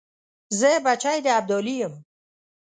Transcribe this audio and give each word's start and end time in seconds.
زه 0.59 0.69
بچی 0.85 1.17
د 1.25 1.27
ابدالي 1.39 1.75
یم. 1.81 1.93